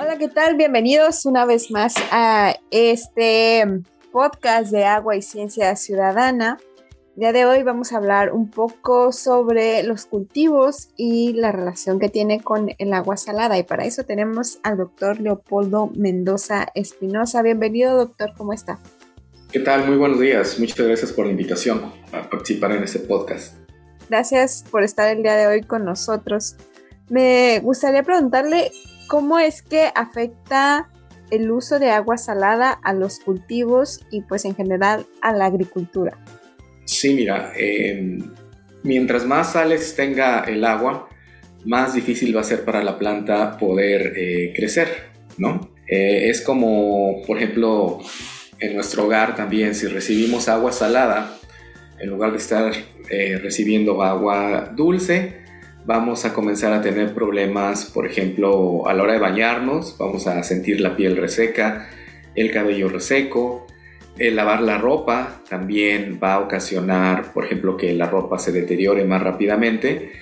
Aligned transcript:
Hola, 0.00 0.16
¿qué 0.16 0.28
tal? 0.28 0.54
Bienvenidos 0.54 1.26
una 1.26 1.44
vez 1.44 1.72
más 1.72 1.96
a 2.12 2.54
este 2.70 3.64
podcast 4.12 4.70
de 4.70 4.84
Agua 4.84 5.16
y 5.16 5.22
Ciencia 5.22 5.74
Ciudadana. 5.74 6.56
El 7.16 7.20
día 7.20 7.32
de 7.32 7.44
hoy 7.46 7.64
vamos 7.64 7.92
a 7.92 7.96
hablar 7.96 8.32
un 8.32 8.48
poco 8.48 9.10
sobre 9.10 9.82
los 9.82 10.06
cultivos 10.06 10.90
y 10.96 11.32
la 11.32 11.50
relación 11.50 11.98
que 11.98 12.08
tiene 12.08 12.40
con 12.40 12.70
el 12.78 12.92
agua 12.92 13.16
salada. 13.16 13.58
Y 13.58 13.64
para 13.64 13.86
eso 13.86 14.04
tenemos 14.04 14.60
al 14.62 14.76
doctor 14.76 15.20
Leopoldo 15.20 15.90
Mendoza 15.96 16.68
Espinosa. 16.76 17.42
Bienvenido, 17.42 17.96
doctor, 17.96 18.34
¿cómo 18.36 18.52
está? 18.52 18.78
¿Qué 19.50 19.58
tal? 19.58 19.84
Muy 19.88 19.96
buenos 19.96 20.20
días. 20.20 20.60
Muchas 20.60 20.86
gracias 20.86 21.12
por 21.12 21.26
la 21.26 21.32
invitación 21.32 21.92
a 22.12 22.30
participar 22.30 22.70
en 22.70 22.84
este 22.84 23.00
podcast. 23.00 23.56
Gracias 24.08 24.64
por 24.70 24.84
estar 24.84 25.08
el 25.08 25.24
día 25.24 25.34
de 25.34 25.48
hoy 25.48 25.62
con 25.62 25.84
nosotros. 25.84 26.54
Me 27.08 27.58
gustaría 27.64 28.04
preguntarle 28.04 28.70
cómo 29.08 29.38
es 29.38 29.62
que 29.62 29.90
afecta 29.94 30.90
el 31.30 31.50
uso 31.50 31.78
de 31.78 31.90
agua 31.90 32.16
salada 32.16 32.70
a 32.70 32.92
los 32.92 33.18
cultivos 33.18 34.00
y 34.10 34.22
pues 34.22 34.44
en 34.44 34.54
general 34.54 35.06
a 35.20 35.32
la 35.32 35.46
agricultura. 35.46 36.16
Sí, 36.84 37.12
mira, 37.14 37.52
em, 37.56 38.18
mientras 38.82 39.26
más 39.26 39.52
sales 39.52 39.94
tenga 39.96 40.44
el 40.44 40.64
agua, 40.64 41.08
más 41.64 41.94
difícil 41.94 42.34
va 42.34 42.42
a 42.42 42.44
ser 42.44 42.64
para 42.64 42.82
la 42.82 42.98
planta 42.98 43.58
poder 43.58 44.14
eh, 44.16 44.52
crecer, 44.54 44.88
¿no? 45.36 45.74
Eh, 45.86 46.28
es 46.30 46.40
como, 46.40 47.22
por 47.26 47.38
ejemplo, 47.38 47.98
en 48.60 48.74
nuestro 48.74 49.04
hogar 49.04 49.34
también, 49.34 49.74
si 49.74 49.86
recibimos 49.86 50.48
agua 50.48 50.72
salada, 50.72 51.38
en 51.98 52.10
lugar 52.10 52.30
de 52.30 52.38
estar 52.38 52.72
eh, 53.10 53.38
recibiendo 53.42 54.02
agua 54.02 54.72
dulce, 54.74 55.47
vamos 55.84 56.24
a 56.24 56.34
comenzar 56.34 56.72
a 56.72 56.82
tener 56.82 57.14
problemas, 57.14 57.86
por 57.86 58.06
ejemplo, 58.06 58.86
a 58.88 58.94
la 58.94 59.02
hora 59.02 59.12
de 59.14 59.18
bañarnos, 59.18 59.96
vamos 59.98 60.26
a 60.26 60.42
sentir 60.42 60.80
la 60.80 60.96
piel 60.96 61.16
reseca, 61.16 61.88
el 62.34 62.50
cabello 62.50 62.88
reseco, 62.88 63.66
el 64.18 64.36
lavar 64.36 64.62
la 64.62 64.78
ropa 64.78 65.42
también 65.48 66.18
va 66.22 66.34
a 66.34 66.40
ocasionar, 66.40 67.32
por 67.32 67.44
ejemplo, 67.44 67.76
que 67.76 67.92
la 67.94 68.06
ropa 68.06 68.38
se 68.38 68.52
deteriore 68.52 69.04
más 69.04 69.22
rápidamente 69.22 70.12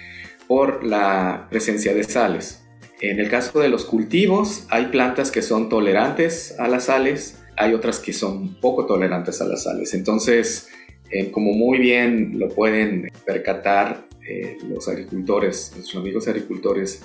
por 0.46 0.84
la 0.84 1.46
presencia 1.50 1.94
de 1.94 2.04
sales. 2.04 2.62
En 3.00 3.20
el 3.20 3.28
caso 3.28 3.60
de 3.60 3.68
los 3.68 3.84
cultivos, 3.84 4.66
hay 4.70 4.86
plantas 4.86 5.30
que 5.30 5.42
son 5.42 5.68
tolerantes 5.68 6.54
a 6.58 6.68
las 6.68 6.84
sales, 6.84 7.42
hay 7.56 7.74
otras 7.74 7.98
que 7.98 8.12
son 8.12 8.60
poco 8.60 8.86
tolerantes 8.86 9.40
a 9.40 9.46
las 9.46 9.64
sales. 9.64 9.94
Entonces, 9.94 10.68
eh, 11.10 11.30
como 11.30 11.52
muy 11.52 11.78
bien 11.78 12.38
lo 12.38 12.48
pueden 12.48 13.10
percatar 13.24 14.04
eh, 14.28 14.58
los 14.68 14.88
agricultores, 14.88 15.72
nuestros 15.74 16.00
amigos 16.00 16.28
agricultores 16.28 17.04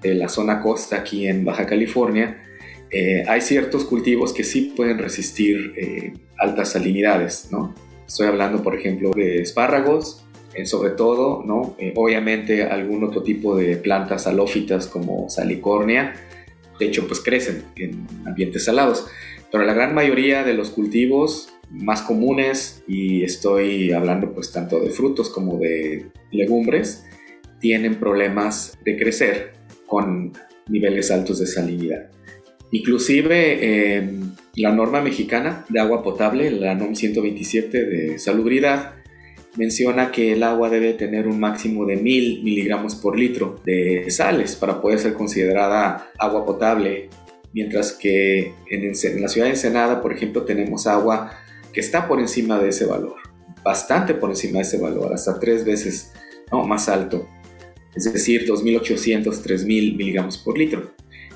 de 0.00 0.14
la 0.14 0.28
zona 0.28 0.60
costa 0.60 0.96
aquí 0.96 1.26
en 1.26 1.44
Baja 1.44 1.66
California, 1.66 2.42
eh, 2.90 3.24
hay 3.26 3.40
ciertos 3.40 3.84
cultivos 3.84 4.32
que 4.32 4.44
sí 4.44 4.72
pueden 4.76 4.98
resistir 4.98 5.72
eh, 5.76 6.12
altas 6.38 6.72
salinidades, 6.72 7.48
¿no? 7.50 7.74
Estoy 8.06 8.26
hablando, 8.26 8.62
por 8.62 8.74
ejemplo, 8.74 9.10
de 9.14 9.40
espárragos, 9.40 10.24
sobre 10.64 10.90
todo, 10.90 11.42
¿no? 11.46 11.76
obviamente 11.94 12.64
algún 12.64 13.04
otro 13.04 13.22
tipo 13.22 13.56
de 13.56 13.76
plantas 13.76 14.24
salófitas 14.24 14.86
como 14.86 15.30
salicornia, 15.30 16.12
de 16.78 16.86
hecho, 16.86 17.06
pues 17.06 17.20
crecen 17.20 17.64
en 17.76 18.06
ambientes 18.26 18.66
salados, 18.66 19.06
pero 19.50 19.64
la 19.64 19.72
gran 19.72 19.94
mayoría 19.94 20.44
de 20.44 20.52
los 20.52 20.68
cultivos 20.70 21.51
más 21.72 22.02
comunes 22.02 22.84
y 22.86 23.24
estoy 23.24 23.92
hablando 23.92 24.32
pues 24.32 24.52
tanto 24.52 24.78
de 24.78 24.90
frutos 24.90 25.30
como 25.30 25.58
de 25.58 26.06
legumbres 26.30 27.04
tienen 27.60 27.96
problemas 27.96 28.78
de 28.84 28.96
crecer 28.96 29.52
con 29.86 30.32
niveles 30.68 31.10
altos 31.10 31.38
de 31.38 31.46
salinidad. 31.46 32.10
Inclusive 32.70 34.02
la 34.54 34.72
norma 34.72 35.00
mexicana 35.00 35.64
de 35.68 35.80
agua 35.80 36.02
potable, 36.02 36.50
la 36.50 36.74
NOM 36.74 36.94
127 36.94 37.84
de 37.84 38.18
salubridad, 38.18 38.94
menciona 39.56 40.10
que 40.10 40.32
el 40.32 40.42
agua 40.42 40.70
debe 40.70 40.94
tener 40.94 41.26
un 41.26 41.38
máximo 41.38 41.84
de 41.84 41.96
1000 41.96 42.42
miligramos 42.42 42.94
por 42.94 43.18
litro 43.18 43.60
de 43.64 44.10
sales 44.10 44.56
para 44.56 44.80
poder 44.80 44.98
ser 44.98 45.12
considerada 45.12 46.10
agua 46.18 46.46
potable, 46.46 47.10
mientras 47.52 47.92
que 47.92 48.54
en 48.70 49.20
la 49.20 49.28
ciudad 49.28 49.46
de 49.46 49.52
Ensenada, 49.52 50.00
por 50.00 50.12
ejemplo, 50.12 50.44
tenemos 50.44 50.86
agua 50.86 51.38
que 51.72 51.80
está 51.80 52.08
por 52.08 52.20
encima 52.20 52.58
de 52.58 52.68
ese 52.68 52.86
valor, 52.86 53.16
bastante 53.62 54.14
por 54.14 54.30
encima 54.30 54.58
de 54.58 54.62
ese 54.62 54.78
valor, 54.78 55.12
hasta 55.12 55.38
tres 55.38 55.64
veces 55.64 56.12
más 56.66 56.88
alto, 56.88 57.28
es 57.94 58.12
decir, 58.12 58.46
2.800, 58.46 59.24
3.000 59.24 59.96
miligramos 59.96 60.38
por 60.38 60.58
litro. 60.58 60.92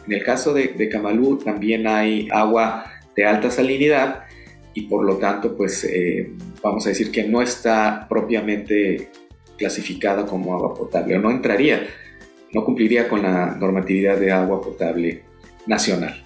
En 0.07 0.13
el 0.13 0.23
caso 0.23 0.55
de, 0.55 0.69
de 0.69 0.89
Camalú 0.89 1.39
también 1.39 1.87
hay 1.87 2.29
agua 2.31 2.93
de 3.15 3.25
alta 3.25 3.51
salinidad 3.51 4.25
y 4.77 4.83
por 4.83 5.05
lo 5.05 5.17
tanto, 5.17 5.57
pues 5.57 5.85
eh, 5.85 6.33
vamos 6.63 6.85
a 6.87 6.91
decir 6.91 7.11
que 7.11 7.25
no 7.25 7.41
está 7.41 8.07
propiamente 8.09 9.11
clasificada 9.57 10.27
como 10.27 10.55
agua 10.55 10.75
potable 10.75 11.17
o 11.17 11.19
no 11.19 11.31
entraría, 11.31 11.87
no 12.53 12.63
cumpliría 12.63 13.09
con 13.09 13.23
la 13.23 13.57
normatividad 13.57 14.19
de 14.19 14.33
agua 14.33 14.61
potable 14.61 15.23
nacional. 15.67 16.26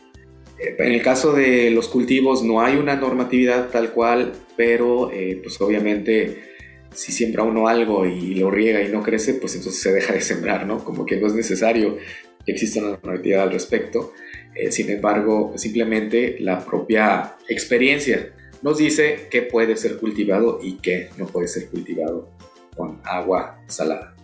En 0.61 0.93
el 0.93 1.03
caso 1.03 1.33
de 1.33 1.71
los 1.71 1.89
cultivos 1.89 2.43
no 2.43 2.61
hay 2.61 2.77
una 2.77 2.97
normatividad 2.97 3.71
tal 3.71 3.93
cual, 3.93 4.33
pero 4.57 5.11
eh, 5.11 5.41
pues 5.43 5.61
obviamente 5.61 6.51
si 6.95 7.13
siembra 7.13 7.45
uno 7.45 7.69
algo 7.69 8.05
y 8.05 8.35
lo 8.35 8.51
riega 8.51 8.83
y 8.83 8.89
no 8.89 9.03
crece, 9.03 9.35
pues 9.35 9.55
entonces 9.55 9.81
se 9.81 9.93
deja 9.93 10.13
de 10.13 10.21
sembrar, 10.21 10.67
¿no? 10.67 10.85
Como 10.85 11.07
que 11.07 11.17
no 11.17 11.29
es 11.29 11.35
necesario 11.35 11.97
que 12.45 12.53
exista 12.53 12.81
una 12.81 12.91
normatividad 12.91 13.45
al 13.45 13.53
respecto. 13.53 14.13
Eh, 14.55 14.71
sin 14.73 14.91
embargo, 14.91 15.55
simplemente 15.57 16.37
la 16.41 16.65
propia 16.65 17.37
experiencia 17.49 18.33
nos 18.63 18.79
dice 18.79 19.29
qué 19.31 19.43
puede 19.43 19.77
ser 19.77 19.97
cultivado 19.97 20.59
y 20.63 20.79
qué 20.79 21.09
no 21.17 21.27
puede 21.27 21.49
ser 21.49 21.69
cultivado 21.69 22.29
con 22.77 23.01
agua 23.05 23.63
salada. 23.67 24.15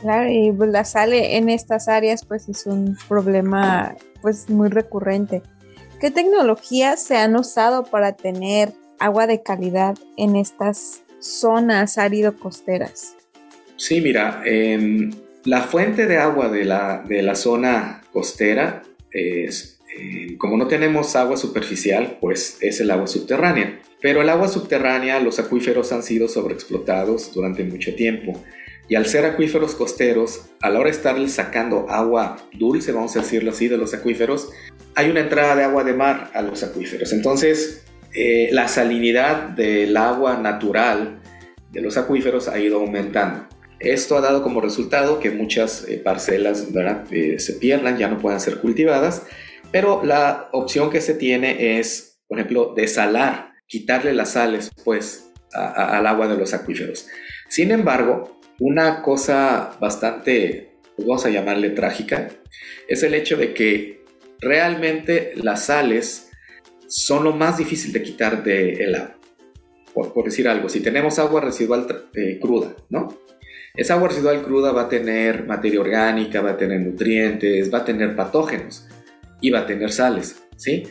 Claro, 0.00 0.30
y 0.30 0.52
pues, 0.52 0.70
la 0.70 0.84
sal 0.84 1.12
en 1.12 1.48
estas 1.48 1.88
áreas 1.88 2.24
pues 2.24 2.48
es 2.48 2.66
un 2.66 2.96
problema 3.08 3.96
pues 4.22 4.48
muy 4.48 4.68
recurrente. 4.68 5.42
¿Qué 6.00 6.10
tecnologías 6.10 7.02
se 7.02 7.16
han 7.16 7.34
usado 7.36 7.84
para 7.84 8.12
tener 8.12 8.72
agua 9.00 9.26
de 9.26 9.42
calidad 9.42 9.96
en 10.16 10.36
estas 10.36 11.02
zonas 11.18 11.98
árido-costeras? 11.98 13.16
Sí, 13.76 14.00
mira, 14.00 14.42
la 15.44 15.62
fuente 15.62 16.06
de 16.06 16.18
agua 16.18 16.48
de 16.48 16.64
la, 16.64 17.02
de 17.06 17.22
la 17.22 17.34
zona 17.34 18.02
costera 18.12 18.82
es, 19.10 19.80
eh, 19.96 20.36
como 20.38 20.56
no 20.56 20.68
tenemos 20.68 21.16
agua 21.16 21.36
superficial, 21.36 22.18
pues 22.20 22.58
es 22.60 22.80
el 22.80 22.90
agua 22.90 23.06
subterránea. 23.06 23.80
Pero 24.00 24.22
el 24.22 24.28
agua 24.28 24.46
subterránea, 24.46 25.18
los 25.18 25.40
acuíferos 25.40 25.90
han 25.92 26.04
sido 26.04 26.28
sobreexplotados 26.28 27.34
durante 27.34 27.64
mucho 27.64 27.94
tiempo. 27.94 28.40
Y 28.88 28.94
al 28.94 29.06
ser 29.06 29.26
acuíferos 29.26 29.74
costeros, 29.74 30.46
a 30.62 30.70
la 30.70 30.78
hora 30.78 30.90
de 30.90 30.96
estarles 30.96 31.32
sacando 31.32 31.90
agua 31.90 32.38
dulce, 32.54 32.92
vamos 32.92 33.14
a 33.16 33.20
decirlo 33.20 33.50
así, 33.50 33.68
de 33.68 33.76
los 33.76 33.92
acuíferos, 33.92 34.50
hay 34.94 35.10
una 35.10 35.20
entrada 35.20 35.54
de 35.56 35.64
agua 35.64 35.84
de 35.84 35.92
mar 35.92 36.30
a 36.32 36.40
los 36.40 36.62
acuíferos. 36.62 37.12
Entonces, 37.12 37.84
eh, 38.14 38.48
la 38.50 38.66
salinidad 38.66 39.50
del 39.50 39.96
agua 39.96 40.38
natural 40.38 41.20
de 41.70 41.82
los 41.82 41.98
acuíferos 41.98 42.48
ha 42.48 42.58
ido 42.58 42.80
aumentando. 42.80 43.46
Esto 43.78 44.16
ha 44.16 44.20
dado 44.22 44.42
como 44.42 44.60
resultado 44.60 45.20
que 45.20 45.30
muchas 45.30 45.86
eh, 45.86 45.98
parcelas 45.98 46.66
eh, 47.10 47.38
se 47.38 47.52
pierdan, 47.54 47.98
ya 47.98 48.08
no 48.08 48.18
puedan 48.18 48.40
ser 48.40 48.58
cultivadas, 48.58 49.24
pero 49.70 50.02
la 50.02 50.48
opción 50.52 50.90
que 50.90 51.02
se 51.02 51.14
tiene 51.14 51.78
es, 51.78 52.18
por 52.26 52.38
ejemplo, 52.38 52.72
desalar, 52.74 53.52
quitarle 53.66 54.14
las 54.14 54.32
sales 54.32 54.70
pues, 54.82 55.30
al 55.52 56.06
agua 56.06 56.26
de 56.26 56.38
los 56.38 56.54
acuíferos. 56.54 57.06
Sin 57.48 57.70
embargo, 57.70 58.37
una 58.60 59.02
cosa 59.02 59.76
bastante, 59.80 60.76
pues 60.96 61.06
vamos 61.06 61.24
a 61.26 61.30
llamarle 61.30 61.70
trágica, 61.70 62.28
es 62.88 63.02
el 63.02 63.14
hecho 63.14 63.36
de 63.36 63.54
que 63.54 64.04
realmente 64.40 65.32
las 65.36 65.66
sales 65.66 66.30
son 66.88 67.24
lo 67.24 67.32
más 67.32 67.58
difícil 67.58 67.92
de 67.92 68.02
quitar 68.02 68.42
del 68.42 68.94
agua. 68.94 69.14
Por, 69.94 70.24
decir 70.24 70.46
algo, 70.46 70.68
si 70.68 70.80
tenemos 70.80 71.18
agua 71.18 71.40
residual 71.40 71.86
eh, 72.14 72.38
cruda, 72.40 72.76
¿no? 72.88 73.08
Esa 73.74 73.94
agua 73.94 74.08
residual 74.08 74.42
cruda 74.42 74.70
va 74.70 74.82
a 74.82 74.88
tener 74.88 75.44
materia 75.44 75.80
orgánica, 75.80 76.40
va 76.40 76.50
a 76.50 76.56
tener 76.56 76.80
nutrientes, 76.80 77.72
va 77.72 77.78
a 77.78 77.84
tener 77.84 78.14
patógenos 78.14 78.86
y 79.40 79.50
va 79.50 79.60
a 79.60 79.66
tener 79.66 79.90
sales, 79.90 80.40
¿sí? 80.56 80.84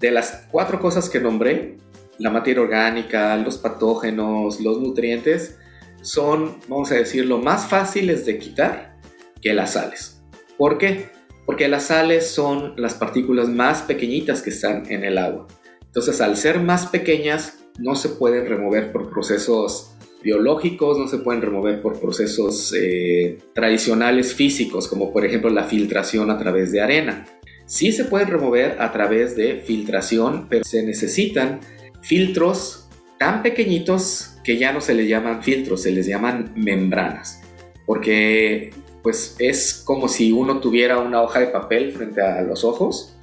De 0.00 0.10
las 0.10 0.48
cuatro 0.50 0.80
cosas 0.80 1.08
que 1.08 1.20
nombré, 1.20 1.76
la 2.18 2.30
materia 2.30 2.62
orgánica, 2.62 3.36
los 3.36 3.58
patógenos, 3.58 4.60
los 4.60 4.80
nutrientes, 4.80 5.59
son, 6.02 6.56
vamos 6.68 6.90
a 6.92 6.96
decirlo, 6.96 7.38
más 7.38 7.68
fáciles 7.68 8.26
de 8.26 8.38
quitar 8.38 8.98
que 9.40 9.54
las 9.54 9.72
sales. 9.74 10.22
¿Por 10.56 10.78
qué? 10.78 11.08
Porque 11.46 11.68
las 11.68 11.84
sales 11.84 12.28
son 12.28 12.74
las 12.76 12.94
partículas 12.94 13.48
más 13.48 13.82
pequeñitas 13.82 14.42
que 14.42 14.50
están 14.50 14.90
en 14.90 15.04
el 15.04 15.18
agua. 15.18 15.46
Entonces, 15.84 16.20
al 16.20 16.36
ser 16.36 16.60
más 16.60 16.86
pequeñas, 16.86 17.58
no 17.78 17.96
se 17.96 18.10
pueden 18.10 18.46
remover 18.46 18.92
por 18.92 19.10
procesos 19.10 19.90
biológicos, 20.22 20.98
no 20.98 21.08
se 21.08 21.18
pueden 21.18 21.42
remover 21.42 21.80
por 21.80 21.98
procesos 21.98 22.74
eh, 22.78 23.38
tradicionales 23.54 24.34
físicos, 24.34 24.86
como 24.86 25.12
por 25.12 25.24
ejemplo 25.24 25.50
la 25.50 25.64
filtración 25.64 26.30
a 26.30 26.38
través 26.38 26.72
de 26.72 26.80
arena. 26.80 27.26
Sí 27.66 27.92
se 27.92 28.04
pueden 28.04 28.28
remover 28.28 28.76
a 28.80 28.92
través 28.92 29.36
de 29.36 29.62
filtración, 29.64 30.46
pero 30.48 30.64
se 30.64 30.82
necesitan 30.82 31.60
filtros 32.02 32.88
tan 33.18 33.42
pequeñitos 33.42 34.29
que 34.44 34.56
ya 34.58 34.72
no 34.72 34.80
se 34.80 34.94
les 34.94 35.08
llaman 35.08 35.42
filtros, 35.42 35.82
se 35.82 35.92
les 35.92 36.06
llaman 36.06 36.52
membranas, 36.56 37.42
porque 37.86 38.72
pues 39.02 39.36
es 39.38 39.82
como 39.84 40.08
si 40.08 40.32
uno 40.32 40.60
tuviera 40.60 40.98
una 40.98 41.22
hoja 41.22 41.40
de 41.40 41.46
papel 41.46 41.92
frente 41.92 42.20
a 42.20 42.42
los 42.42 42.64
ojos. 42.64 43.16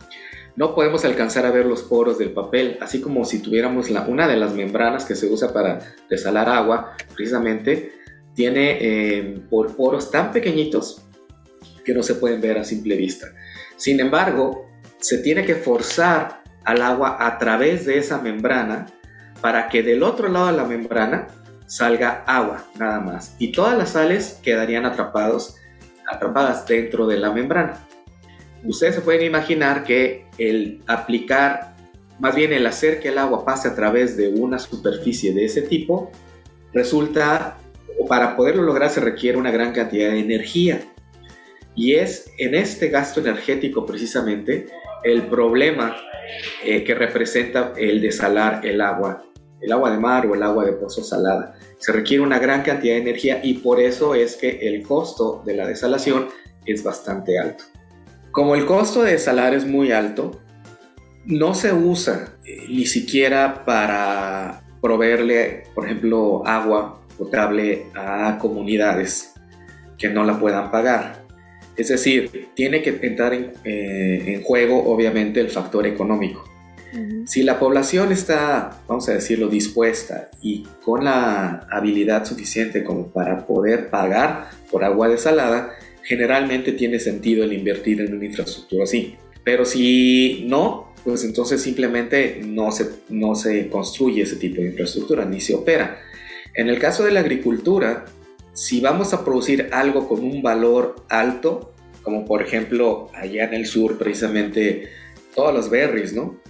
No 0.56 0.74
podemos 0.74 1.06
alcanzar 1.06 1.46
a 1.46 1.52
ver 1.52 1.68
los 1.68 1.84
poros 1.84 2.18
del 2.18 2.32
papel, 2.32 2.80
así 2.82 3.00
como 3.00 3.26
si 3.26 3.40
tuviéramos 3.40 3.92
la, 3.92 4.08
una 4.08 4.28
de 4.28 4.38
las 4.38 4.54
membranas 4.54 5.06
que 5.06 5.16
se 5.16 5.28
usa 5.28 5.54
para 5.54 5.80
desalar 6.10 6.50
agua, 6.50 6.94
precisamente, 7.16 7.92
tiene 8.34 8.78
eh, 8.82 9.40
poros 9.50 10.10
tan 10.10 10.32
pequeñitos 10.32 11.04
que 11.86 11.94
no 11.94 12.02
se 12.02 12.16
pueden 12.16 12.42
ver 12.42 12.58
a 12.58 12.64
simple 12.64 12.96
vista. 12.96 13.28
Sin 13.78 14.00
embargo, 14.00 14.68
se 15.00 15.20
tiene 15.20 15.46
que 15.46 15.56
forzar 15.56 16.42
al 16.66 16.82
agua 16.82 17.18
a 17.20 17.38
través 17.38 17.86
de 17.86 18.00
esa 18.00 18.20
membrana 18.20 18.88
para 19.42 19.70
que 19.70 19.84
del 19.84 20.04
otro 20.04 20.28
lado 20.30 20.48
de 20.48 20.54
la 20.54 20.66
membrana 20.66 21.28
salga 21.68 22.24
agua, 22.26 22.66
nada 22.80 23.00
más. 23.00 23.36
Y 23.40 23.52
todas 23.52 23.78
las 23.78 23.92
sales 23.92 24.40
quedarían 24.42 24.86
atrapados, 24.86 25.56
atrapadas 26.10 26.66
dentro 26.66 27.08
de 27.08 27.18
la 27.18 27.32
membrana. 27.32 27.86
Ustedes 28.64 28.96
se 28.96 29.02
pueden 29.02 29.26
imaginar 29.26 29.84
que 29.84 30.26
el 30.38 30.82
aplicar, 30.88 31.76
más 32.20 32.36
bien 32.36 32.54
el 32.54 32.66
hacer 32.66 33.00
que 33.00 33.10
el 33.10 33.18
agua 33.18 33.46
pase 33.46 33.68
a 33.68 33.76
través 33.76 34.18
de 34.18 34.30
una 34.30 34.60
superficie 34.60 35.34
de 35.34 35.46
ese 35.46 35.62
tipo, 35.62 36.12
resulta, 36.74 37.58
o 38.00 38.08
para 38.08 38.36
poderlo 38.36 38.64
lograr 38.64 38.90
se 38.90 39.02
requiere 39.02 39.38
una 39.38 39.52
gran 39.52 39.74
cantidad 39.74 40.12
de 40.12 40.20
energía. 40.20 40.82
Y 41.76 41.94
es 41.94 42.32
en 42.40 42.56
este 42.56 42.90
gasto 42.90 43.20
energético 43.20 43.86
precisamente 43.86 44.68
el 45.04 45.24
problema 45.24 45.96
eh, 46.64 46.84
que 46.84 46.96
representa 46.96 47.74
el 47.78 48.02
desalar 48.02 48.66
el 48.66 48.82
agua, 48.82 49.24
el 49.62 49.72
agua 49.72 49.92
de 49.92 49.98
mar 49.98 50.26
o 50.26 50.36
el 50.36 50.44
agua 50.44 50.66
de 50.66 50.74
pozo 50.74 51.04
salada. 51.04 51.56
Se 51.80 51.92
requiere 51.92 52.24
una 52.24 52.40
gran 52.40 52.64
cantidad 52.64 52.96
de 52.96 53.02
energía 53.02 53.40
y 53.44 53.56
por 53.56 53.80
eso 53.80 54.16
es 54.16 54.36
que 54.36 54.60
el 54.68 54.84
costo 54.84 55.44
de 55.46 55.56
la 55.56 55.68
desalación 55.68 56.28
es 56.66 56.84
bastante 56.84 57.40
alto. 57.40 57.64
Como 58.32 58.56
el 58.56 58.66
costo 58.66 59.04
de 59.04 59.14
desalar 59.14 59.54
es 59.54 59.66
muy 59.66 59.92
alto, 59.92 60.40
no 61.26 61.54
se 61.54 61.74
usa 61.74 62.38
eh, 62.46 62.66
ni 62.70 62.86
siquiera 62.86 63.66
para 63.66 64.62
proveerle, 64.82 65.64
por 65.76 65.86
ejemplo, 65.86 66.46
agua 66.46 67.02
potable 67.18 67.88
a 67.96 68.38
comunidades 68.40 69.34
que 69.98 70.10
no 70.10 70.24
la 70.24 70.40
puedan 70.40 70.72
pagar. 70.72 71.27
Es 71.78 71.90
decir, 71.90 72.50
tiene 72.56 72.82
que 72.82 73.00
entrar 73.02 73.34
en, 73.34 73.54
eh, 73.64 74.42
juego 74.44 74.92
obviamente 74.92 75.40
el 75.40 75.50
factor 75.50 75.86
económico. 75.86 76.44
Si 77.26 77.44
la 77.44 77.60
población 77.60 78.12
está, 78.12 78.82
vamos 78.88 79.08
a 79.10 79.14
decirlo, 79.14 79.50
dispuesta 79.50 80.30
y 80.42 80.64
con 80.84 81.04
la 81.04 81.68
habilidad 81.70 82.26
suficiente 82.26 82.84
como 82.84 83.08
para 83.08 83.46
poder 83.46 83.90
pagar 83.90 84.50
por 84.72 84.84
agua 84.84 85.10
desalada, 85.10 85.76
generalmente 86.02 86.72
tiene 86.72 87.00
sentido 87.00 87.44
el 87.44 87.54
invertir 87.54 88.02
en 88.02 88.16
una 88.16 88.26
infraestructura 88.26 88.86
así. 88.86 89.16
Pero 89.44 89.66
si 89.66 90.46
no, 90.48 90.94
pues 91.04 91.24
entonces 91.26 91.62
simplemente 91.62 92.42
no 92.44 92.72
se, 92.72 92.88
no 93.10 93.36
se 93.36 93.68
construye 93.68 94.24
ese 94.24 94.38
tipo 94.38 94.62
de 94.62 94.70
infraestructura 94.70 95.26
ni 95.26 95.42
se 95.42 95.54
opera. 95.54 96.00
En 96.54 96.70
el 96.70 96.80
caso 96.80 97.04
de 97.04 97.12
la 97.12 97.20
agricultura, 97.20 98.06
si 98.58 98.82
vamos 98.82 99.14
a 99.14 99.24
producir 99.24 99.70
algo 99.72 100.08
con 100.08 100.24
un 100.24 100.42
valor 100.42 100.96
alto, 101.10 101.76
como 102.02 102.26
por 102.26 102.42
ejemplo 102.42 103.12
allá 103.14 103.44
en 103.44 103.54
el 103.54 103.68
sur 103.68 104.00
precisamente 104.00 104.90
todos 105.36 105.54
los 105.54 105.70
berries, 105.70 106.14
¿no? 106.14 106.42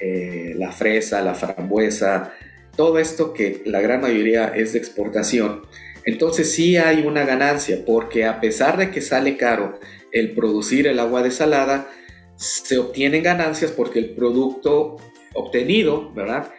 Eh, 0.00 0.54
la 0.56 0.72
fresa, 0.72 1.22
la 1.22 1.36
frambuesa, 1.36 2.32
todo 2.74 2.98
esto 2.98 3.32
que 3.32 3.62
la 3.64 3.80
gran 3.80 4.00
mayoría 4.00 4.48
es 4.48 4.72
de 4.72 4.80
exportación, 4.80 5.62
entonces 6.04 6.52
sí 6.52 6.76
hay 6.78 7.06
una 7.06 7.24
ganancia 7.24 7.84
porque 7.86 8.24
a 8.24 8.40
pesar 8.40 8.76
de 8.76 8.90
que 8.90 9.00
sale 9.00 9.36
caro 9.36 9.78
el 10.10 10.32
producir 10.32 10.88
el 10.88 10.98
agua 10.98 11.22
desalada, 11.22 11.88
se 12.34 12.76
obtienen 12.78 13.22
ganancias 13.22 13.70
porque 13.70 14.00
el 14.00 14.10
producto 14.16 14.96
obtenido, 15.32 16.12
¿verdad? 16.12 16.52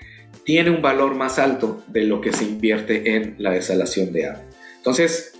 Tiene 0.45 0.69
un 0.69 0.81
valor 0.81 1.13
más 1.15 1.39
alto 1.39 1.83
de 1.87 2.05
lo 2.05 2.21
que 2.21 2.31
se 2.31 2.45
invierte 2.45 3.17
en 3.17 3.35
la 3.37 3.51
desalación 3.51 4.13
de 4.13 4.27
agua. 4.27 4.52
Entonces, 4.83 5.31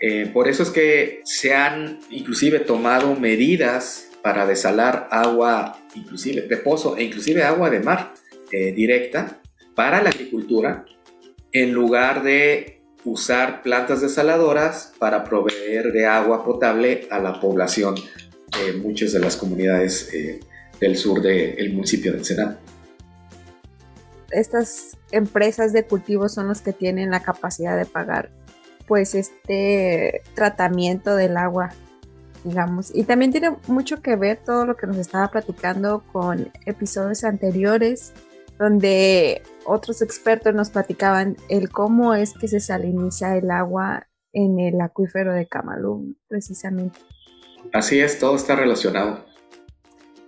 eh, 0.00 0.30
por 0.32 0.46
eso 0.46 0.62
es 0.62 0.70
que 0.70 1.20
se 1.24 1.52
han 1.52 1.98
inclusive 2.10 2.60
tomado 2.60 3.16
medidas 3.16 4.08
para 4.22 4.46
desalar 4.46 5.08
agua 5.10 5.80
inclusive 5.96 6.42
de 6.42 6.56
pozo 6.58 6.96
e 6.96 7.02
inclusive 7.02 7.42
agua 7.42 7.70
de 7.70 7.80
mar 7.80 8.14
eh, 8.52 8.70
directa 8.70 9.40
para 9.74 10.00
la 10.00 10.10
agricultura 10.10 10.84
en 11.50 11.72
lugar 11.72 12.22
de 12.22 12.80
usar 13.04 13.62
plantas 13.62 14.00
desaladoras 14.00 14.92
para 15.00 15.24
proveer 15.24 15.90
de 15.90 16.06
agua 16.06 16.44
potable 16.44 17.08
a 17.10 17.18
la 17.18 17.40
población 17.40 17.96
de 17.96 18.74
muchas 18.74 19.12
de 19.12 19.18
las 19.18 19.36
comunidades 19.36 20.14
eh, 20.14 20.38
del 20.78 20.96
sur 20.96 21.20
del 21.20 21.72
municipio 21.72 22.12
de 22.12 22.18
Ensenada. 22.18 22.60
Estas 24.30 24.96
empresas 25.10 25.72
de 25.72 25.84
cultivo 25.84 26.28
son 26.28 26.46
las 26.46 26.60
que 26.60 26.72
tienen 26.72 27.10
la 27.10 27.24
capacidad 27.24 27.76
de 27.76 27.84
pagar 27.84 28.30
pues 28.88 29.14
este 29.14 30.22
tratamiento 30.34 31.14
del 31.14 31.36
agua, 31.36 31.70
digamos. 32.42 32.90
Y 32.94 33.04
también 33.04 33.30
tiene 33.30 33.56
mucho 33.66 34.00
que 34.02 34.16
ver 34.16 34.38
todo 34.44 34.64
lo 34.64 34.76
que 34.76 34.86
nos 34.86 34.96
estaba 34.96 35.28
platicando 35.28 36.02
con 36.10 36.50
episodios 36.66 37.22
anteriores, 37.22 38.14
donde 38.58 39.42
otros 39.66 40.02
expertos 40.02 40.54
nos 40.54 40.70
platicaban 40.70 41.36
el 41.48 41.70
cómo 41.70 42.14
es 42.14 42.32
que 42.32 42.48
se 42.48 42.58
saliniza 42.58 43.36
el 43.36 43.50
agua 43.50 44.08
en 44.32 44.58
el 44.58 44.80
acuífero 44.80 45.32
de 45.34 45.46
Camalú, 45.46 46.16
precisamente. 46.26 46.98
Así 47.72 48.00
es, 48.00 48.18
todo 48.18 48.36
está 48.36 48.56
relacionado. 48.56 49.24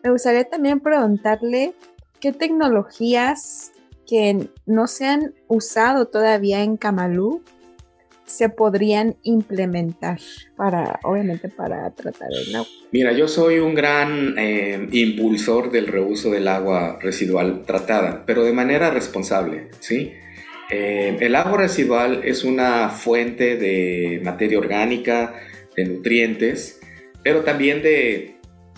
Me 0.02 0.10
gustaría 0.10 0.44
también 0.44 0.80
preguntarle 0.80 1.74
qué 2.20 2.32
tecnologías 2.32 3.72
que 4.06 4.50
no 4.66 4.86
se 4.86 5.06
han 5.06 5.34
usado 5.46 6.08
todavía 6.08 6.62
en 6.62 6.76
Camalú 6.76 7.42
se 8.30 8.48
podrían 8.48 9.16
implementar 9.24 10.20
para, 10.56 11.00
obviamente, 11.02 11.48
para 11.48 11.90
tratar 11.90 12.28
el 12.30 12.54
agua? 12.54 12.68
Mira, 12.92 13.12
yo 13.12 13.26
soy 13.26 13.58
un 13.58 13.74
gran 13.74 14.36
eh, 14.38 14.88
impulsor 14.92 15.72
del 15.72 15.88
reuso 15.88 16.30
del 16.30 16.46
agua 16.46 16.98
residual 17.00 17.64
tratada, 17.66 18.24
pero 18.26 18.44
de 18.44 18.52
manera 18.52 18.90
responsable, 18.90 19.68
¿sí? 19.80 20.12
Eh, 20.70 21.16
el 21.20 21.34
agua 21.34 21.58
residual 21.58 22.20
es 22.24 22.44
una 22.44 22.90
fuente 22.90 23.56
de 23.56 24.20
materia 24.24 24.58
orgánica, 24.58 25.34
de 25.76 25.86
nutrientes, 25.86 26.80
pero 27.24 27.40
también 27.40 27.82
de, 27.82 28.36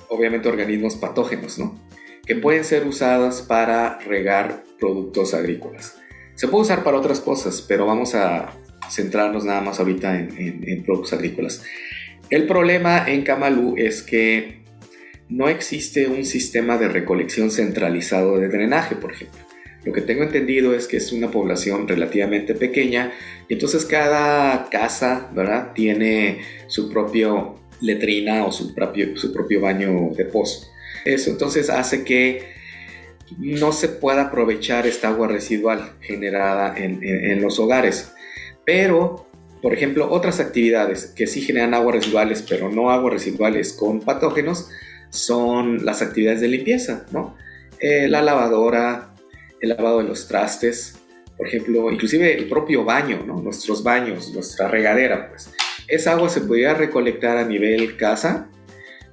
obviamente, 0.08 0.48
organismos 0.48 0.96
patógenos, 0.96 1.58
¿no? 1.58 1.78
Que 2.26 2.36
pueden 2.36 2.64
ser 2.64 2.86
usadas 2.86 3.42
para 3.42 3.98
regar 3.98 4.64
productos 4.80 5.34
agrícolas. 5.34 5.98
Se 6.36 6.48
puede 6.48 6.62
usar 6.62 6.82
para 6.82 6.96
otras 6.96 7.20
cosas, 7.20 7.62
pero 7.68 7.84
vamos 7.84 8.14
a 8.14 8.50
centrarnos 8.90 9.44
nada 9.44 9.60
más 9.60 9.78
ahorita 9.78 10.18
en, 10.18 10.82
productos 10.84 11.12
agrícolas. 11.12 11.64
El 12.30 12.46
problema 12.46 13.04
en 13.06 13.22
Camalú 13.22 13.74
es 13.76 14.02
que 14.02 14.62
no 15.28 15.48
existe 15.48 16.06
un 16.06 16.24
sistema 16.24 16.78
de 16.78 16.88
recolección 16.88 17.50
centralizado 17.50 18.38
de 18.38 18.48
drenaje, 18.48 18.96
por 18.96 19.12
ejemplo. 19.12 19.40
Lo 19.84 19.92
que 19.92 20.00
tengo 20.00 20.22
entendido 20.22 20.74
es 20.74 20.86
que 20.86 20.98
es 20.98 21.12
una 21.12 21.30
población 21.30 21.88
relativamente 21.88 22.54
pequeña 22.54 23.12
y 23.48 23.54
entonces 23.54 23.84
cada 23.84 24.68
casa, 24.70 25.30
¿verdad? 25.34 25.72
Tiene 25.74 26.40
su 26.68 26.88
propio 26.88 27.56
letrina 27.80 28.44
o 28.44 28.52
su 28.52 28.74
propio, 28.74 29.16
su 29.16 29.32
propio 29.32 29.60
baño 29.60 30.10
de 30.16 30.24
pozo. 30.24 30.68
Eso 31.04 31.30
entonces 31.30 31.68
hace 31.68 32.04
que 32.04 32.52
no 33.38 33.72
se 33.72 33.88
pueda 33.88 34.22
aprovechar 34.22 34.86
esta 34.86 35.08
agua 35.08 35.26
residual 35.26 35.94
generada 36.00 36.74
en 36.76 37.42
los 37.42 37.58
hogares. 37.58 38.12
Pero, 38.64 39.26
por 39.60 39.72
ejemplo, 39.74 40.10
otras 40.10 40.40
actividades 40.40 41.06
que 41.06 41.26
sí 41.26 41.40
generan 41.40 41.74
aguas 41.74 41.96
residuales, 41.96 42.44
pero 42.48 42.70
no 42.70 42.90
aguas 42.90 43.14
residuales 43.14 43.72
con 43.72 44.00
patógenos, 44.00 44.68
son 45.10 45.84
las 45.84 46.02
actividades 46.02 46.40
de 46.40 46.48
limpieza, 46.48 47.06
¿no? 47.12 47.36
Eh, 47.80 48.08
la 48.08 48.22
lavadora, 48.22 49.14
el 49.60 49.70
lavado 49.70 49.98
de 49.98 50.04
los 50.04 50.26
trastes, 50.26 50.96
por 51.36 51.46
ejemplo, 51.46 51.90
inclusive 51.90 52.34
el 52.36 52.48
propio 52.48 52.84
baño, 52.84 53.24
¿no? 53.26 53.40
Nuestros 53.42 53.82
baños, 53.82 54.32
nuestra 54.32 54.68
regadera, 54.68 55.28
pues. 55.28 55.50
Esa 55.88 56.12
agua 56.12 56.28
se 56.28 56.40
podría 56.40 56.74
recolectar 56.74 57.36
a 57.36 57.44
nivel 57.44 57.96
casa 57.96 58.48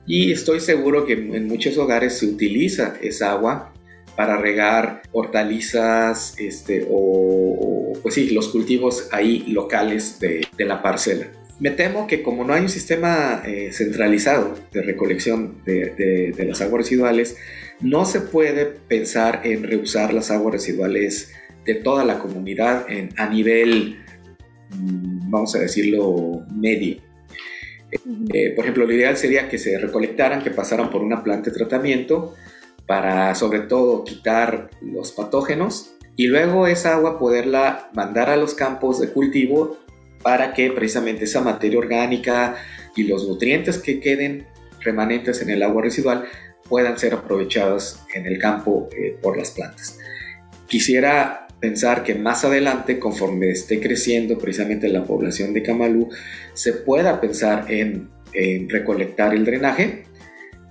y 0.05 0.31
estoy 0.31 0.59
seguro 0.59 1.05
que 1.05 1.13
en 1.13 1.47
muchos 1.47 1.77
hogares 1.77 2.17
se 2.17 2.27
utiliza 2.27 2.95
esa 3.01 3.31
agua 3.31 3.73
para 4.19 4.35
regar 4.35 5.01
hortalizas 5.13 6.35
este, 6.37 6.85
o, 6.91 7.93
pues 8.01 8.15
sí, 8.15 8.31
los 8.31 8.49
cultivos 8.49 9.07
ahí 9.13 9.45
locales 9.47 10.19
de, 10.19 10.45
la 10.57 10.81
parcela. 10.81 11.27
me 11.61 11.71
temo 11.71 12.05
que 12.05 12.21
como 12.21 12.43
no 12.43 12.53
hay 12.53 12.63
un 12.63 12.67
sistema 12.67 13.41
eh, 13.45 13.69
centralizado 13.71 14.55
de 14.73 14.81
recolección 14.81 15.63
de, 15.63 16.35
las 16.45 16.59
aguas 16.59 16.83
residuales, 16.83 17.37
no 17.79 18.03
se 18.03 18.19
puede 18.19 18.65
pensar 18.65 19.39
en 19.45 19.63
reusar 19.63 20.13
las 20.13 20.31
aguas 20.31 20.51
residuales 20.51 21.31
de 21.63 21.75
toda 21.75 22.03
la 22.03 22.19
comunidad 22.19 22.87
a 23.15 23.29
nivel, 23.29 23.99
mm, 24.71 25.31
vamos 25.31 25.55
a 25.55 25.59
decirlo, 25.59 26.45
medio. 26.53 26.97
Eh, 28.33 28.51
por 28.53 28.65
ejemplo, 28.65 28.85
lo 28.85 28.91
ideal 28.91 29.15
sería 29.15 29.47
que 29.47 29.57
se 29.57 29.79
recolectaran, 29.79 30.43
que 30.43 30.51
pasaran 30.51 30.89
por 30.89 31.03
una 31.03 31.23
planta 31.23 31.51
de 31.51 31.55
tratamiento 31.55 32.35
para 32.89 33.35
sobre 33.35 33.59
todo 33.59 34.03
quitar 34.03 34.71
los 34.81 35.11
patógenos 35.11 35.93
y 36.15 36.25
luego 36.25 36.65
esa 36.65 36.95
agua 36.95 37.19
poderla 37.19 37.91
mandar 37.93 38.31
a 38.31 38.35
los 38.35 38.55
campos 38.55 38.99
de 38.99 39.09
cultivo 39.09 39.77
para 40.23 40.55
que 40.55 40.71
precisamente 40.71 41.25
esa 41.25 41.41
materia 41.41 41.77
orgánica 41.77 42.55
y 42.95 43.03
los 43.03 43.27
nutrientes 43.27 43.77
que 43.77 43.99
queden 43.99 44.47
remanentes 44.79 45.39
en 45.43 45.51
el 45.51 45.61
agua 45.61 45.83
residual 45.83 46.25
puedan 46.67 46.97
ser 46.97 47.13
aprovechados 47.13 47.99
en 48.15 48.25
el 48.25 48.39
campo 48.39 48.89
eh, 48.97 49.15
por 49.21 49.37
las 49.37 49.51
plantas. 49.51 49.99
Quisiera 50.65 51.45
pensar 51.59 52.01
que 52.03 52.15
más 52.15 52.43
adelante, 52.43 52.97
conforme 52.97 53.51
esté 53.51 53.79
creciendo 53.79 54.39
precisamente 54.39 54.87
la 54.87 55.03
población 55.03 55.53
de 55.53 55.61
Camalú, 55.61 56.09
se 56.55 56.73
pueda 56.73 57.21
pensar 57.21 57.65
en, 57.69 58.09
recolectar 58.67 59.35
el 59.35 59.45
drenaje, 59.45 60.05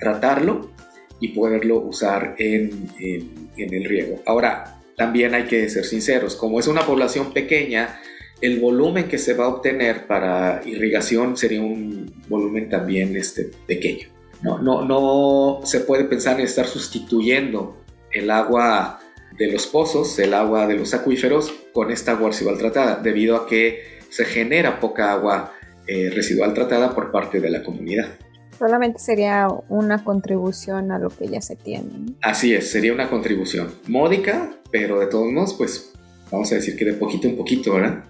tratarlo 0.01 0.73
y 1.21 1.29
poderlo 1.29 1.79
usar 1.79 2.35
en, 2.39 2.89
en 2.99 3.75
el 3.75 3.85
riego. 3.85 4.21
Ahora, 4.27 4.81
también 4.97 5.35
hay 5.35 5.45
que 5.45 5.69
ser 5.69 5.85
sinceros, 5.85 6.37
como 6.37 6.59
es 6.59 6.67
una 6.67 6.83
población 6.83 7.33
pequeña, 7.33 8.01
el 8.41 8.61
volumen 8.61 9.09
que 9.09 9.19
se 9.19 9.35
va 9.35 9.47
a 9.47 9.49
obtener 9.49 10.07
para 10.07 10.61
irrigación 10.65 11.37
sería 11.37 11.61
un 11.61 12.13
volumen 12.29 12.69
también 12.69 13.17
este, 13.17 13.51
pequeño. 13.67 14.09
No, 14.43 14.59
no, 14.63 14.85
no 14.85 15.67
se 15.67 15.81
puede 15.81 16.05
pensar 16.05 16.39
en 16.39 16.47
estar 16.47 16.67
sustituyendo 16.67 17.77
el 18.13 18.31
agua 18.31 19.01
de 19.37 19.51
los 19.51 19.67
pozos, 19.67 20.19
el 20.19 20.35
agua 20.35 20.67
de 20.67 20.75
los 20.75 20.95
acuíferos, 20.95 21.53
con 21.73 21.91
esta 21.91 22.13
agua 22.13 22.29
residual 22.29 22.59
tratada, 22.59 22.97
debido 23.03 23.37
a 23.37 23.47
que 23.47 23.99
se 24.11 24.25
genera 24.25 24.81
poca 24.81 25.13
agua 25.13 25.53
eh, 25.87 26.11
residual 26.11 26.55
tratada 26.55 26.95
por 26.95 27.11
parte 27.11 27.41
de 27.41 27.51
la 27.51 27.63
comunidad. 27.63 28.19
Solamente 28.59 28.99
sería 28.99 29.49
una 29.69 30.03
contribución 30.03 30.91
a 30.91 30.99
lo 30.99 31.11
que 31.11 31.29
ya 31.29 31.41
se 31.41 31.55
tiene. 31.55 32.17
Así 32.23 32.55
es, 32.55 32.71
sería 32.71 32.93
una 32.93 33.09
contribución 33.09 33.73
módica, 33.87 34.51
pero 34.73 34.99
de 34.99 35.07
todos 35.07 35.31
modos, 35.31 35.55
pues 35.55 35.93
vamos 36.31 36.51
a 36.53 36.57
decir 36.57 36.77
que 36.77 36.85
de 36.85 36.95
poquito 36.95 37.29
en 37.29 37.37
poquito, 37.37 37.75
¿verdad? 37.75 38.05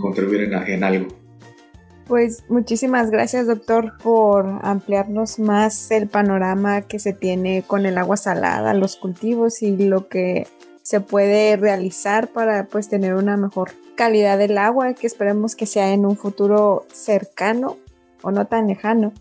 Contribuir 0.00 0.52
en, 0.66 0.84
algo. 0.84 1.08
Pues 2.06 2.44
muchísimas 2.48 3.10
gracias 3.10 3.46
doctor 3.46 3.94
por 4.02 4.46
ampliarnos 4.62 5.38
más 5.38 5.90
el 5.90 6.08
panorama 6.08 6.82
que 6.82 6.98
se 6.98 7.12
tiene 7.12 7.64
con 7.66 7.86
el 7.86 7.98
agua 7.98 8.16
salada, 8.16 8.74
los 8.74 8.96
cultivos 8.96 9.62
y 9.62 9.76
lo 9.76 10.08
que 10.08 10.46
se 10.82 11.00
puede 11.00 11.56
realizar 11.56 12.28
para 12.28 12.66
pues 12.66 12.88
tener 12.88 13.14
una 13.14 13.36
mejor 13.36 13.72
calidad 13.96 14.38
del 14.38 14.56
agua 14.58 14.94
que 14.94 15.08
esperemos 15.08 15.56
que 15.56 15.66
sea 15.66 15.92
en 15.92 16.06
un 16.06 16.16
futuro 16.16 16.86
cercano 16.92 17.76
o 18.22 18.30
no 18.30 18.46
tan 18.46 18.68
lejano. 18.68 19.12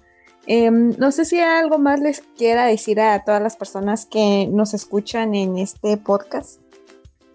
Em, 0.47 0.93
no 0.99 1.11
sé 1.11 1.25
si 1.25 1.39
algo 1.39 1.79
más 1.79 1.99
les 1.99 2.21
quiera 2.37 2.65
decir 2.65 2.99
a 2.99 3.23
todas 3.23 3.41
las 3.41 3.55
personas 3.55 4.05
que 4.05 4.47
nos 4.51 4.73
escuchan 4.73 5.33
en 5.33 5.57
este 5.57 5.97
podcast. 5.97 6.61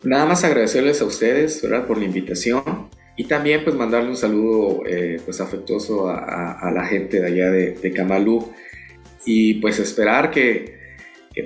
Nada 0.04 0.26
más 0.26 0.44
agradecerles 0.44 1.02
a 1.02 1.04
ustedes, 1.04 1.60
¿verdad? 1.62 1.86
Por 1.86 1.98
la 1.98 2.04
invitación 2.04 2.88
y 3.16 3.24
también 3.24 3.64
pues 3.64 3.74
mandarle 3.74 4.10
un 4.10 4.16
saludo 4.16 4.82
eh, 4.86 5.20
pues 5.24 5.40
afectuoso 5.40 6.08
a, 6.08 6.70
la 6.72 6.84
gente 6.86 7.20
de 7.20 7.26
allá 7.26 7.50
de, 7.50 7.92
Camalú 7.92 8.48
y 9.26 9.54
pues 9.54 9.78
esperar 9.78 10.30
que, 10.30 10.78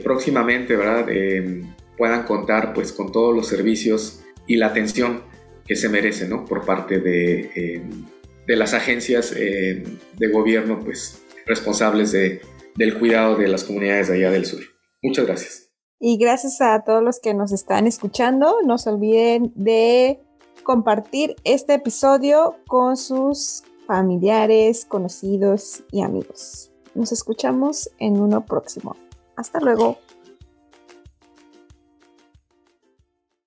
próximamente, 0.02 0.76
¿verdad? 0.76 1.08
Em, 1.08 1.62
puedan 1.96 2.24
contar 2.24 2.74
pues 2.74 2.92
con 2.92 3.10
todos 3.10 3.34
los 3.34 3.48
servicios 3.48 4.20
y 4.46 4.56
la 4.56 4.66
atención 4.66 5.22
que 5.66 5.76
se 5.76 5.88
merece, 5.88 6.28
¿no? 6.28 6.44
Por 6.44 6.66
parte 6.66 7.00
de, 7.00 7.50
em, 7.54 8.04
de 8.46 8.56
las 8.56 8.74
agencias 8.74 9.34
de 9.34 10.28
gobierno 10.30 10.78
pues 10.78 11.24
responsables 11.46 12.12
de, 12.12 12.40
del 12.76 12.98
cuidado 12.98 13.36
de 13.36 13.48
las 13.48 13.64
comunidades 13.64 14.08
de 14.08 14.14
allá 14.14 14.30
del 14.30 14.46
sur. 14.46 14.60
Muchas 15.02 15.26
gracias. 15.26 15.70
Y 16.00 16.18
gracias 16.18 16.60
a 16.60 16.82
todos 16.84 17.02
los 17.02 17.20
que 17.20 17.34
nos 17.34 17.52
están 17.52 17.86
escuchando. 17.86 18.56
No 18.64 18.78
se 18.78 18.90
olviden 18.90 19.52
de 19.54 20.20
compartir 20.62 21.36
este 21.44 21.74
episodio 21.74 22.56
con 22.66 22.96
sus 22.96 23.62
familiares, 23.86 24.84
conocidos 24.84 25.82
y 25.90 26.02
amigos. 26.02 26.72
Nos 26.94 27.12
escuchamos 27.12 27.90
en 27.98 28.20
uno 28.20 28.44
próximo. 28.44 28.96
Hasta 29.36 29.60
luego. 29.60 29.98